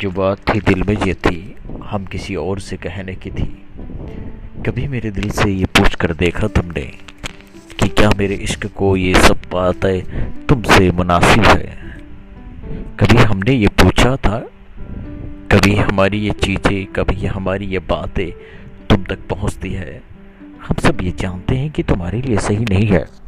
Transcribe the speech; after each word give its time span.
जो 0.00 0.10
बात 0.10 0.38
थी 0.38 0.60
दिल 0.60 0.82
में 0.82 1.06
ये 1.06 1.14
थी, 1.14 1.56
हम 1.84 2.04
किसी 2.04 2.34
और 2.36 2.60
से 2.60 2.76
कहने 2.76 3.14
की 3.14 3.30
थी। 3.30 3.62
कभी 4.66 4.88
मेरे 4.88 5.10
दिल 5.10 5.30
से 5.30 5.50
ये 5.50 5.64
पूछ 5.64 5.94
कर 5.94 6.14
देखा 6.14 6.46
तुमने 6.46 6.80
कि 7.80 7.88
क्या 7.88 8.10
मेरे 8.18 8.34
इश्क 8.34 8.66
को 8.66 8.96
ये 8.96 9.14
सब 9.14 9.40
बातें 9.52 10.00
तुमसे 10.46 10.90
मुनासिब 10.90 11.44
है? 11.44 12.00
कभी 13.00 13.16
हमने 13.16 13.52
ये 13.52 13.68
पूछा 13.68 14.16
था? 14.16 14.38
कभी 15.52 15.74
हमारी 15.76 16.18
ये 16.18 16.30
चीज़ें, 16.30 16.86
कभी 16.86 17.26
हमारी 17.26 17.66
ये 17.66 17.78
बातें 17.78 18.30
तुम 18.90 19.04
तक 19.04 19.18
पहुँचती 19.30 19.72
है। 19.72 20.02
हम 20.68 20.76
सब 20.80 21.02
ये 21.02 21.12
जानते 21.20 21.56
हैं 21.56 21.70
कि 21.70 21.82
तुम्हारे 21.82 22.22
लिए 22.22 22.38
सही 22.38 22.64
नहीं 22.64 22.86
है। 22.86 23.23